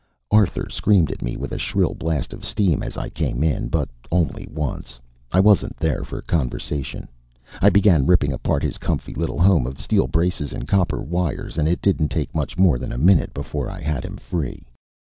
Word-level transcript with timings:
Arthur 0.31 0.67
screamed 0.67 1.11
at 1.11 1.21
me 1.21 1.37
with 1.37 1.51
a 1.51 1.59
shrill 1.59 1.93
blast 1.93 2.33
of 2.33 2.43
steam 2.43 2.81
as 2.81 2.97
I 2.97 3.07
came 3.07 3.43
in. 3.43 3.67
But 3.67 3.87
only 4.11 4.47
once. 4.49 4.99
I 5.31 5.39
wasn't 5.39 5.77
there 5.77 6.03
for 6.03 6.23
conversation. 6.23 7.07
I 7.61 7.69
began 7.69 8.07
ripping 8.07 8.33
apart 8.33 8.63
his 8.63 8.79
comfy 8.79 9.13
little 9.13 9.37
home 9.39 9.67
of 9.67 9.79
steel 9.79 10.07
braces 10.07 10.53
and 10.53 10.67
copper 10.67 11.03
wires, 11.03 11.59
and 11.59 11.67
it 11.67 11.83
didn't 11.83 12.09
take 12.09 12.33
much 12.33 12.57
more 12.57 12.79
than 12.79 12.91
a 12.91 12.97
minute 12.97 13.31
before 13.31 13.69
I 13.69 13.79
had 13.81 14.03
him 14.03 14.17
free. 14.17 14.63